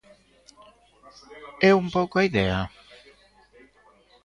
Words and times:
É 1.69 1.71
un 1.81 1.87
pouco 1.95 2.15
a 2.17 2.25
idea? 2.29 2.59